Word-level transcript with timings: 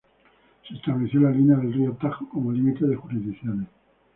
Se 0.67 0.73
estableció 0.73 1.19
la 1.19 1.29
línea 1.29 1.57
del 1.57 1.73
río 1.73 1.91
Tajo 1.91 2.27
como 2.27 2.51
límite 2.51 2.87
de 2.87 2.95
jurisdicciones. 2.95 3.67